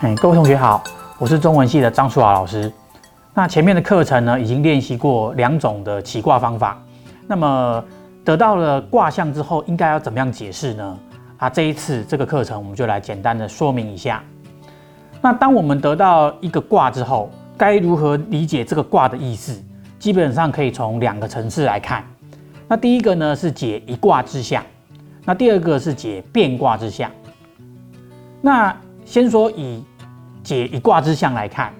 [0.00, 0.80] 哎，各位同学好，
[1.18, 2.72] 我是中文系的张淑华老师。
[3.34, 6.80] 那前面的课程呢，已经练习过两种的起卦方法。
[7.26, 7.84] 那么
[8.24, 10.98] 得到了卦象之后，应该要怎么样解释呢？
[11.38, 14.22] 啊，这一次这个课程我们就来简单的说明一下。
[15.20, 19.60] 那当我们得到一个卦之后，该如何理解这个卦的意思？
[19.98, 22.04] 基本上可以从两个层次来看。
[22.68, 24.62] 那第一个呢是解一卦之象，
[25.24, 27.10] 那第二个是解变卦之象。
[28.40, 28.72] 那
[29.08, 29.82] 先说以
[30.42, 31.72] 解一卦之象来看，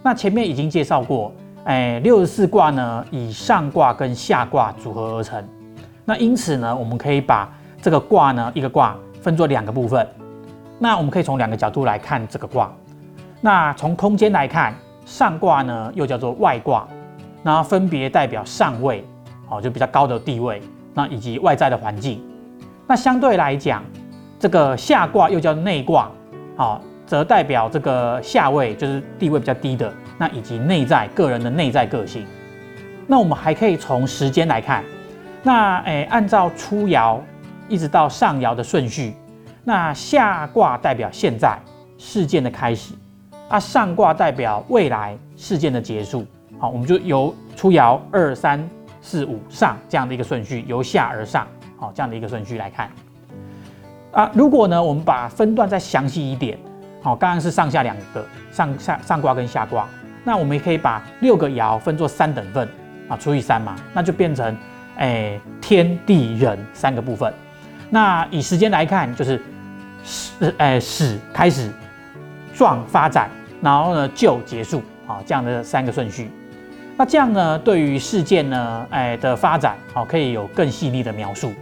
[0.00, 1.32] 那前面已经介绍过，
[1.64, 5.44] 哎，六十四卦呢以上卦跟下卦组合而成。
[6.04, 10.08] 那因此呢，我们可以把这个卦呢一个卦分作两个部分。
[10.78, 12.72] 那我们可以从两个角度来看这个卦。
[13.40, 14.72] 那从空间来看，
[15.04, 16.86] 上卦呢又叫做外卦，
[17.42, 19.04] 那分别代表上位，
[19.48, 20.62] 哦，就比较高的地位，
[20.94, 22.22] 那以及外在的环境。
[22.86, 23.82] 那相对来讲，
[24.38, 26.08] 这个下卦又叫内卦。
[26.58, 32.26] 好，则代表这个下位就是地位比较低的，那以及内在个人的内在个性。
[33.06, 34.82] 那我们还可以从时间来看，
[35.44, 37.20] 那诶，按照初爻
[37.68, 39.14] 一直到上爻的顺序，
[39.62, 41.56] 那下卦代表现在
[41.96, 42.92] 事件的开始，
[43.48, 46.26] 啊，上卦代表未来事件的结束。
[46.58, 48.68] 好，我们就由初爻二三
[49.00, 52.90] 四五上这样的一个顺序，由下而上，好，这样的一个顺序来看。
[54.10, 56.58] 啊，如果呢，我们把分段再详细一点，
[57.02, 59.86] 好，刚刚是上下两个上下上卦跟下卦，
[60.24, 62.66] 那我们也可以把六个爻分作三等份
[63.06, 64.56] 啊，除以三嘛，那就变成
[64.96, 67.32] 哎天地人三个部分。
[67.90, 69.40] 那以时间来看，就是
[70.02, 71.70] 始哎始开始，
[72.54, 76.30] 壮发展，然后呢就结束啊，这样的三个顺序。
[76.96, 81.52] 那这样呢，对于事件呢哎的发展，好，可以有更细腻的描述。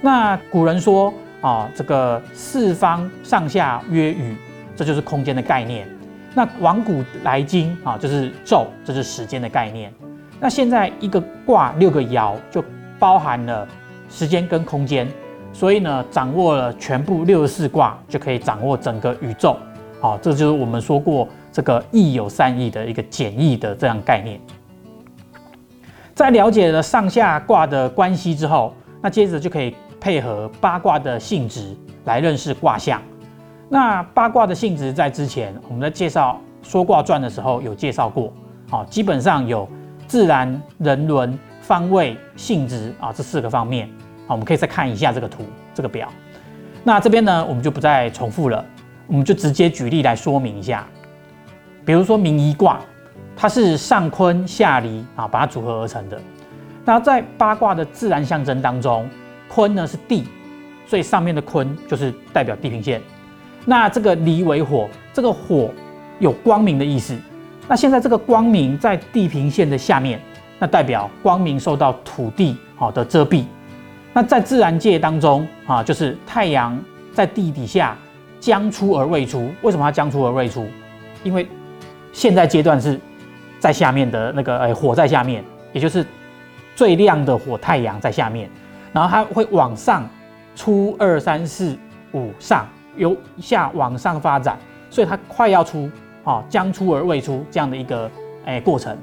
[0.00, 1.14] 那古人说。
[1.40, 4.36] 啊，这个四方上下曰宇，
[4.76, 5.88] 这就是空间的概念。
[6.34, 9.92] 那往古来今啊，就是昼，这是时间的概念。
[10.38, 12.62] 那现在一个卦六个爻就
[12.98, 13.66] 包含了
[14.08, 15.08] 时间跟空间，
[15.52, 19.56] 所以呢，掌握了全部六十四卦，就可以掌握整个宇宙。
[20.00, 24.38] 好，这就是我们说过这个易有善易的一个简易的这样概念。
[26.14, 29.74] 在了解了上下卦的关系之后，那接着就可以。
[30.00, 33.00] 配合八卦的性质来认识卦象。
[33.68, 38.32] 那八卦的性质在之前我们在介绍说卦传的时候有介绍过。
[38.68, 39.68] 好，基本上有
[40.06, 43.88] 自然、人伦、方位、性质啊这四个方面。
[44.26, 45.44] 好，我们可以再看一下这个图
[45.74, 46.08] 这个表。
[46.82, 48.64] 那这边呢，我们就不再重复了，
[49.06, 50.86] 我们就直接举例来说明一下。
[51.84, 52.80] 比如说明夷卦，
[53.36, 56.20] 它是上坤下离啊，把它组合而成的。
[56.84, 59.08] 那在八卦的自然象征当中。
[59.52, 60.24] 坤呢是地，
[60.86, 63.02] 所以上面的坤就是代表地平线。
[63.66, 65.70] 那这个离为火，这个火
[66.20, 67.18] 有光明的意思。
[67.68, 70.20] 那现在这个光明在地平线的下面，
[70.58, 73.44] 那代表光明受到土地好的遮蔽。
[74.12, 76.80] 那在自然界当中啊，就是太阳
[77.12, 77.96] 在地底下
[78.40, 79.50] 将出而未出。
[79.62, 80.66] 为什么它将出而未出？
[81.22, 81.46] 因为
[82.12, 82.98] 现在阶段是
[83.58, 86.04] 在下面的那个哎火在下面，也就是
[86.74, 88.50] 最亮的火太阳在下面。
[88.92, 90.08] 然后它会往上
[90.56, 91.78] 出二三四
[92.12, 94.58] 五上，由下往上发展，
[94.90, 95.90] 所以它快要出，
[96.24, 98.10] 啊，将出而未出这样的一个
[98.46, 98.96] 诶过程。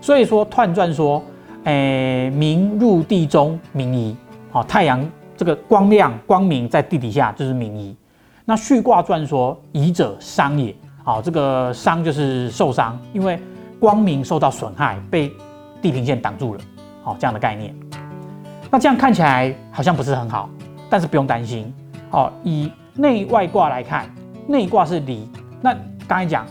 [0.00, 1.22] 所以说彖传说，
[1.64, 4.16] 诶明入地中明夷，
[4.50, 5.04] 好太阳
[5.36, 7.96] 这个光亮光明在地底下就是明夷。
[8.44, 10.74] 那续卦传说夷者伤也，
[11.04, 13.38] 好这个伤就是受伤，因为
[13.80, 15.30] 光明受到损害，被
[15.82, 16.60] 地平线挡住了，
[17.02, 17.74] 好这样的概念。
[18.70, 20.48] 那这样看起来好像不是很好，
[20.90, 21.72] 但是不用担心。
[22.10, 24.08] 哦，以内外卦来看，
[24.46, 25.28] 内卦是离。
[25.60, 25.74] 那
[26.06, 26.46] 刚才讲，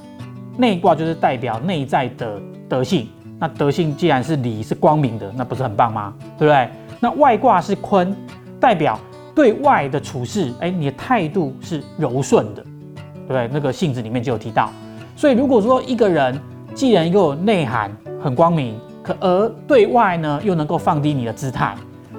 [0.57, 3.07] 内卦就是代表内在的德性。
[3.39, 6.13] 那德性既然是离，是光明的，那不是很棒吗？
[6.39, 6.69] 对不对？
[6.99, 8.16] 那外卦是坤，
[8.59, 8.99] 代表
[9.35, 13.47] 对外的处事，哎，你的态度是柔顺的，对不对？
[13.53, 14.72] 那个性质里面就有提到。
[15.16, 16.40] 所以如果说一个人
[16.73, 21.75] 既然又有内涵，很光明，可而对外呢又能够放低你的姿态。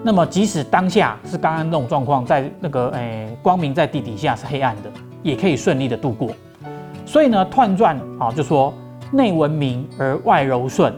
[0.09, 4.91] 那么，即使当下是刚刚那种状况，在那个诶光明在地底下是黑暗的，
[5.23, 6.31] 也可以顺利的度过。
[7.05, 8.73] 所以呢，彖传啊就说
[9.13, 10.91] 内文明而外柔顺，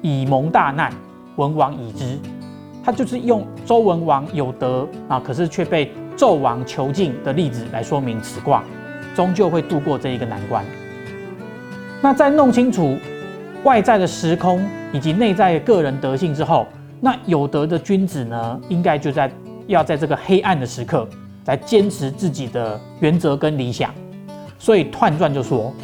[0.00, 0.92] 以蒙大难，
[1.34, 2.20] 文王已之。
[2.84, 8.62] 他就是用周文王有德啊，可是却被纣王囚禁的例子来说明此卦
[9.12, 10.64] 终究会度过这一个难关。
[12.00, 12.96] 那在弄清楚
[13.64, 16.68] 外在的时空以及内在的个人德性之后。
[17.04, 19.28] 那有德的君子呢，应该就在
[19.66, 21.04] 要在这个黑暗的时刻，
[21.46, 23.92] 来坚持自己的原则跟理想。
[24.56, 25.74] 所以彖传就说：“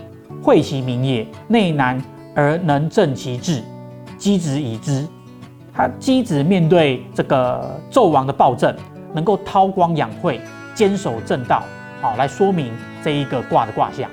[0.40, 2.00] 会其名也，内难
[2.36, 3.60] 而能正其志，
[4.16, 5.04] 机子以知。”
[5.74, 8.72] 他机子面对这个纣王的暴政，
[9.12, 10.40] 能够韬光养晦，
[10.72, 11.64] 坚守正道，
[12.00, 12.72] 好来说明
[13.02, 14.08] 这一个卦的卦象。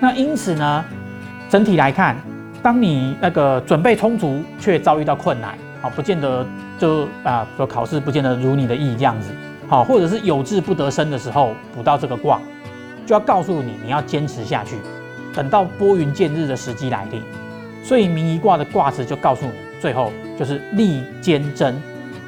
[0.00, 0.84] 那因此呢，
[1.50, 2.16] 整体来看，
[2.62, 6.46] 当你那个准备充足，却遭遇到困难，好，不见得
[6.78, 9.30] 就啊说考试不见得如你的意这样子，
[9.68, 12.40] 好，或者是有志不得生的时候，补到这个卦。
[13.04, 14.76] 就要告诉你，你要坚持下去，
[15.34, 17.20] 等到拨云见日的时机来临。
[17.82, 21.74] 所以明夷卦的卦辞就告诉你，最后就是利坚贞。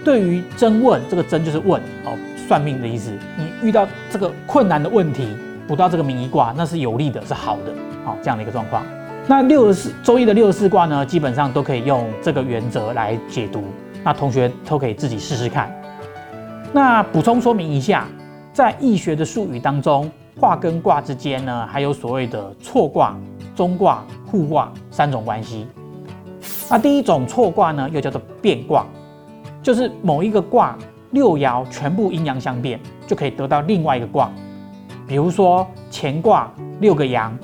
[0.05, 3.13] 对于征问，这个征就是问哦，算命的意思。
[3.37, 5.29] 你遇到这个困难的问题，
[5.69, 7.73] 补到这个明夷卦，那是有利的，是好的，
[8.05, 8.85] 好这样的一个状况。
[9.27, 13.65] 那六十四周易的六十四卦呢，基本上都可以用这个原则来解读。
[14.03, 15.73] 那同学都可以自己试试看。
[16.73, 18.07] 那补充说明一下，
[18.53, 20.11] 在易学的术语当中。
[20.41, 23.17] 卦跟卦之间呢，还有所谓的错卦、
[23.55, 25.65] 中卦、互卦三种关系。
[26.69, 28.85] 那第一种错卦呢，又叫做变卦，
[29.63, 30.77] 就是某一个卦
[31.13, 34.29] 六爻全部阴阳相变，就可以得到另外一个卦。
[35.07, 37.39] 比如说乾卦六个阳，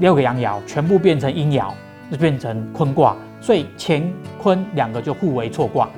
[0.00, 1.70] 六个阳爻全部变成阴爻，
[2.10, 4.12] 就变成坤卦，所以乾
[4.42, 5.88] 坤两个就互为错卦。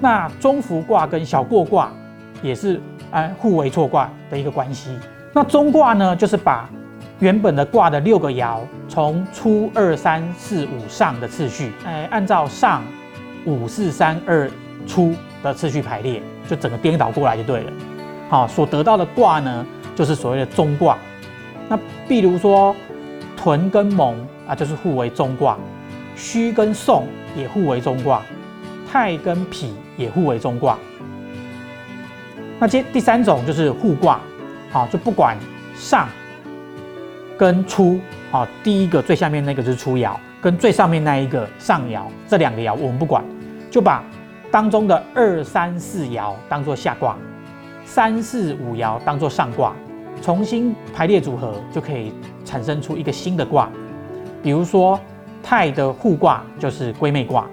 [0.00, 1.92] 那中孚卦跟小过卦
[2.42, 2.80] 也是
[3.10, 4.98] 啊互为错卦的一个关系。
[5.32, 6.68] 那中卦呢，就是把
[7.18, 12.82] 原本的卦的六个爻，从初二三四五上的次序，哎，按照上
[13.44, 14.50] 五四三二
[14.86, 17.72] 初的次序排列，就整个颠倒过来就对了。
[18.30, 20.96] 好，所得到的卦呢，就是所谓的中卦。
[21.68, 21.78] 那
[22.08, 22.74] 比如说
[23.46, 24.16] 屯跟蒙
[24.48, 25.56] 啊，就是互为中卦；
[26.16, 27.06] 虚跟宋
[27.36, 28.20] 也互为中卦；
[28.90, 30.76] 太跟否也互为中卦。
[32.58, 34.20] 那接第三种就是互卦。
[34.72, 35.38] 啊，就不管
[35.76, 36.08] 上
[37.38, 38.00] 跟初，
[38.32, 43.24] 啊，第一个最下面那个就是初爻，跟最上面那一个上爻，这两个爻我们不管，
[43.70, 44.02] 就把
[44.50, 47.16] 当中的二三四爻当做下卦，
[47.84, 49.72] 三四五爻当做上卦，
[50.22, 52.12] 重新排列组合就可以
[52.44, 53.68] 产生出一个新的卦。
[54.42, 54.98] 比如说
[55.42, 57.46] 太的互卦就是归妹卦。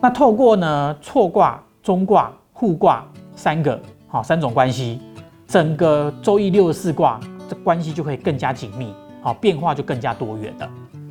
[0.00, 3.04] 那透过呢错卦、中卦、互卦
[3.34, 5.00] 三个好三种关系。
[5.48, 8.92] 整个周易六十四卦，这关系就会更加紧密，
[9.22, 10.68] 好变化就更加多元的。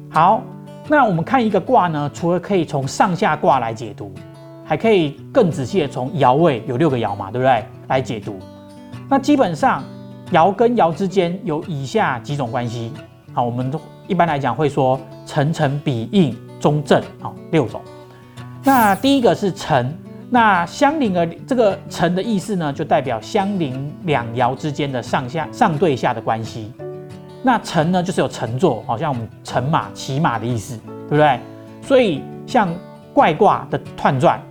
[0.10, 0.42] 好，
[0.90, 4.12] 那我们看一个卦呢，除了可以从上下卦来解读，
[4.66, 7.66] 还可以更仔细的从爻位有六个爻嘛，对不对？
[7.88, 8.38] 来解读。
[9.08, 9.82] 那基本上
[10.32, 12.92] 爻跟爻之间有以下几种关系，
[13.34, 17.82] 好，我们都一般来讲会说辰辰比应中正，好六种。
[18.64, 19.96] 那第一个是辰。
[20.28, 26.74] 那相邻的这个辰的意思呢，就代表相邻两爻之间的上下上对下的关系。
[27.44, 30.78] 那辰呢，就是有乘坐，好像我们乘马、骑马的意思，
[31.08, 31.40] 对不对？
[31.84, 32.68] 所以像
[33.14, 34.42] 怪卦的彖传，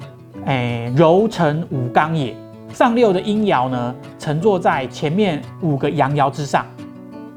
[0.47, 2.35] 哎，柔成五刚也。
[2.75, 6.67] 上六的阴爻呢，乘坐在前面五个阳爻之上。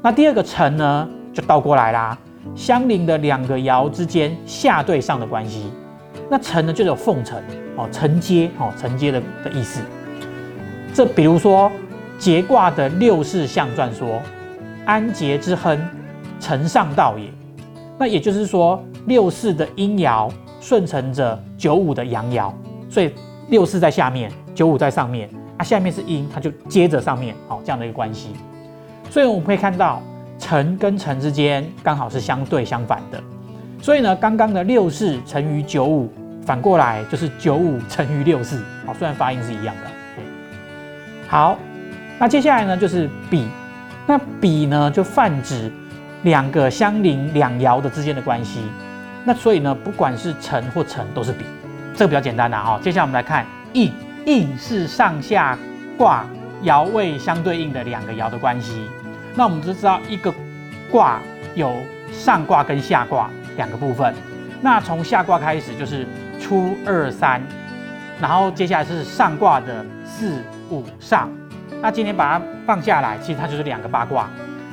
[0.02, 2.18] 那第二个辰呢，就倒过来啦，
[2.56, 5.70] 相邻的两个爻之间下对上的关系。
[6.28, 7.40] 那承呢，就有奉承
[7.76, 9.80] 哦，承接哦，承接的的意思。
[10.92, 11.70] 这比如说
[12.18, 14.20] 节卦的六世象传说，
[14.84, 15.78] 安节之亨，
[16.40, 17.30] 承上道也。
[17.96, 20.28] 那也就是说，六世的阴爻
[20.60, 22.52] 顺承着九五的阳爻，
[22.90, 23.12] 所以
[23.48, 28.30] 六世在下面，九五在上面，啊，下面是阴，它就接着上面，好这样的一个关系。
[29.08, 30.02] 所以我们可以看到，
[30.36, 33.22] 辰跟辰之间刚好是相对相反的。
[33.80, 36.12] 所以呢，刚刚的六四乘于九五，
[36.44, 38.60] 反过来就是九五乘于六四。
[38.84, 40.22] 好，虽然发音是一样的。
[41.28, 41.56] 好，
[42.18, 43.46] 那接下来呢就是比，
[44.08, 45.70] 那比呢就泛指
[46.24, 48.62] 两个相邻两爻的之间的关系。
[49.24, 51.44] 那所以呢，不管是乘或乘都是比，
[51.94, 52.76] 这个比较简单的啊。
[52.82, 53.92] 接下来我们来看应，
[54.28, 55.58] 应是上下
[55.96, 56.24] 卦
[56.62, 58.82] 爻位相对应的两个爻的关系。
[59.34, 60.32] 那我们就知道一个
[60.90, 61.18] 卦
[61.54, 61.72] 有
[62.12, 63.28] 上卦跟下卦。
[63.56, 64.14] 两个部分，
[64.60, 66.06] 那从下卦开始就是
[66.38, 67.42] 初二三，
[68.20, 71.28] 然后接下来是上卦的四五上。
[71.82, 74.30] 那今天把它放下来，其实它就是两个八卦。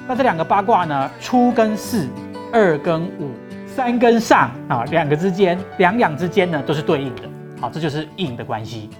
[0.07, 2.07] 那这两个八卦呢，初跟四，
[2.53, 3.31] 二跟五，
[3.65, 7.23] 三跟上啊，两个之间两两之间呢都是对应的。
[7.59, 8.91] 好，这就是应的关系。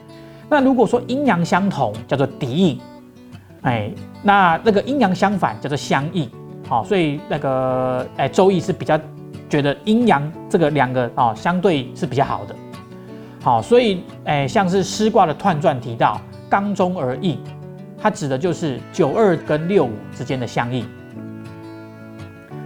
[0.49, 2.79] 那如果说阴阳相同，叫做敌应，
[3.61, 3.91] 哎，
[4.23, 6.29] 那那个阴阳相反叫做相应。
[6.67, 8.99] 好，所以那个哎，周易是比较。
[9.47, 12.55] 觉得阴阳这个两个啊相对是比较好的，
[13.43, 17.39] 好，所以哎像是师卦的彖传提到刚中而应，
[18.01, 20.83] 它指的就是九二跟六五之间的相应。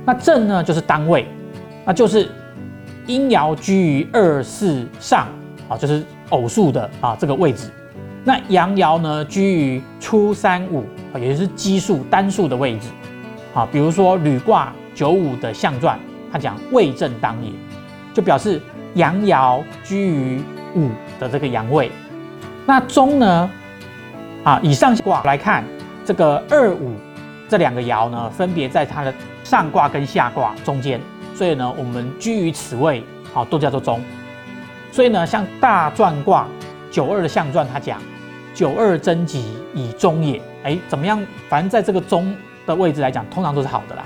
[0.05, 1.27] 那正呢就是单位，
[1.85, 2.29] 那就是
[3.07, 5.27] 阴爻居于二四上
[5.67, 7.69] 啊，就是偶数的啊这个位置。
[8.23, 10.83] 那阳爻呢居于初三五，
[11.19, 12.87] 也就是奇数单数的位置。
[13.53, 15.99] 啊，比如说履卦九五的象传，
[16.31, 17.51] 它讲位正当也，
[18.13, 18.61] 就表示
[18.93, 20.41] 阳爻居于
[20.75, 21.91] 五的这个阳位。
[22.65, 23.49] 那中呢？
[24.43, 25.63] 啊，以上卦来看，
[26.05, 26.93] 这个二五
[27.49, 31.01] 这两个爻呢，分别在它的上卦跟下卦中间，
[31.33, 33.99] 所以呢，我们居于此位，好，都叫做中。
[34.91, 36.47] 所以呢，像大传卦
[36.91, 38.01] 九二的象传，它讲
[38.53, 41.19] 九二贞吉以中也，哎，怎么样？
[41.47, 44.05] 反正在这个中的位置来讲，通常都是好的啦。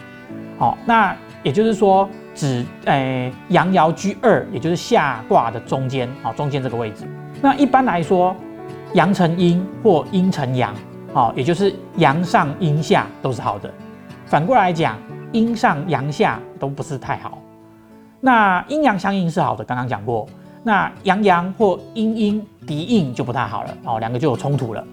[0.57, 7.05] 好，那也就是说，指诶阳爻居二，也就是下卦的中间，好，中间这个位置。
[7.41, 8.35] 那一般来说。
[8.93, 10.71] 阳成阴或阴成阳，
[11.11, 13.67] 好，也就是阳上阴下都是好的。
[14.27, 14.95] 反过来讲，
[15.31, 17.39] 阴上阳下都不是太好。
[18.19, 20.27] 那阴阳相应是好的，刚刚讲过。
[20.63, 24.83] 那阳阳或阴阴敌应就不太好了，哦，两个就有冲突了。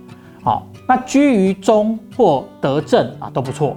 [0.43, 3.77] 好，那居于中或得正啊都不错。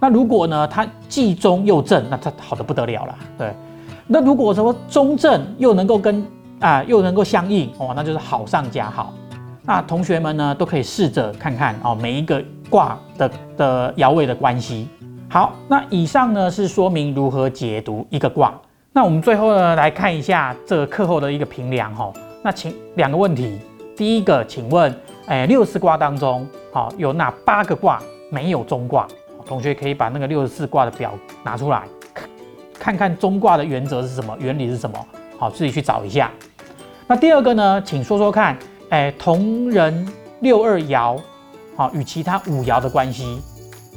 [0.00, 3.14] 那如果呢，它既中又正，那它好的不得了了。
[3.36, 3.52] 对，
[4.06, 6.24] 那如果说中正又能够跟
[6.60, 9.12] 啊又能够相应，哦，那就是好上加好。
[9.66, 14.88] 那同学们呢，都可以试着看看哦，每一个卦的的爻位的关系。
[15.28, 18.54] 好，那以上呢是说明如何解读一个卦。
[18.96, 22.12] 那我们最后呢来看一下这个课后的一个评量哈。
[22.44, 23.58] 那请两个问题，
[23.96, 24.94] 第一个，请问，
[25.26, 29.04] 哎，六十四卦当中，好，有哪八个卦没有中卦？
[29.44, 31.82] 同学可以把那个六十四卦的表拿出来，
[32.78, 35.04] 看看中卦的原则是什么，原理是什么？
[35.40, 36.30] 好，自己去找一下。
[37.08, 38.56] 那第二个呢，请说说看。
[38.90, 40.06] 哎，同人
[40.38, 41.18] 六二爻，
[41.74, 43.42] 好，与其他五爻的关系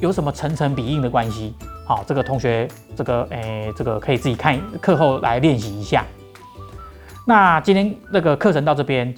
[0.00, 1.54] 有什么层层比应的关系？
[1.88, 6.04] 好，这个同学，这个哎，这个可以自己看课后来练习一下。
[7.26, 9.17] 那今天这个课程到这边。